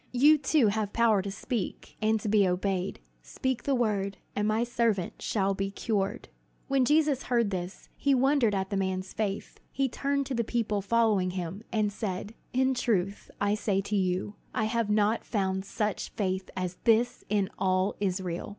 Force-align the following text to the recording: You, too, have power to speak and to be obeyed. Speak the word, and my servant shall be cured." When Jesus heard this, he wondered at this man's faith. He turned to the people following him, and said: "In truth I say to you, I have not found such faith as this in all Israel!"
You, 0.11 0.39
too, 0.39 0.69
have 0.69 0.93
power 0.93 1.21
to 1.21 1.29
speak 1.29 1.95
and 2.01 2.19
to 2.21 2.27
be 2.27 2.47
obeyed. 2.47 2.99
Speak 3.21 3.61
the 3.61 3.75
word, 3.75 4.17
and 4.35 4.47
my 4.47 4.63
servant 4.63 5.21
shall 5.21 5.53
be 5.53 5.69
cured." 5.69 6.27
When 6.67 6.85
Jesus 6.85 7.21
heard 7.29 7.51
this, 7.51 7.87
he 7.95 8.15
wondered 8.15 8.55
at 8.55 8.71
this 8.71 8.79
man's 8.79 9.13
faith. 9.13 9.59
He 9.71 9.87
turned 9.87 10.25
to 10.25 10.33
the 10.33 10.43
people 10.43 10.81
following 10.81 11.29
him, 11.29 11.61
and 11.71 11.93
said: 11.93 12.33
"In 12.51 12.73
truth 12.73 13.29
I 13.39 13.53
say 13.53 13.79
to 13.81 13.95
you, 13.95 14.33
I 14.55 14.63
have 14.65 14.89
not 14.89 15.23
found 15.23 15.65
such 15.65 16.09
faith 16.09 16.49
as 16.57 16.77
this 16.83 17.23
in 17.29 17.51
all 17.59 17.93
Israel!" 17.99 18.49